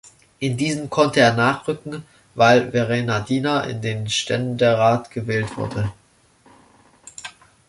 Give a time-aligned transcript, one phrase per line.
[0.39, 2.03] In diesen konnte er nachrücken,
[2.33, 5.93] weil Verena Diener in den Ständerat gewählt wurde.